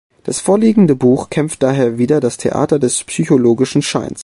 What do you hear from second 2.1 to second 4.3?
das Theater des psychologischen Scheins.